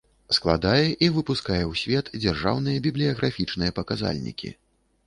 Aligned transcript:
Складае 0.35 0.85
i 1.07 1.09
выпускае 1.17 1.59
ў 1.71 1.83
свет 1.83 2.05
дзяржаўныя 2.25 2.85
бiблiяграфiчныя 2.89 3.71
паказальнiкi. 3.79 4.57